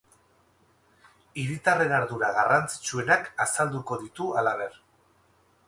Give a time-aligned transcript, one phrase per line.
[1.41, 4.83] Hiritarren ardura garrantzitsuenak azalduko ditu, halaber.